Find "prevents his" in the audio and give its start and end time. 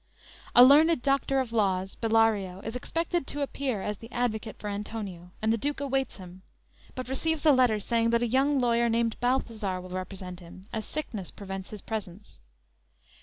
11.29-11.83